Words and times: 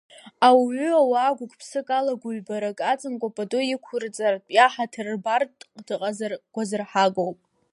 Ауаҩы 0.47 0.89
ауаа 1.01 1.31
гәык-ԥсыкала, 1.37 2.13
гәыҩбарак 2.21 2.79
аҵамкәа 2.91 3.29
пату 3.35 3.61
иқәырҵартә, 3.73 4.47
иаҳаҭыр 4.55 5.07
рбартә 5.15 5.61
дыҟазар 5.85 6.31
гәазырҳагоуп! 6.53 7.37